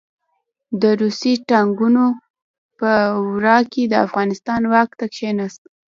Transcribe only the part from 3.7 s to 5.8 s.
کې د افغانستان واک ته کښېناست.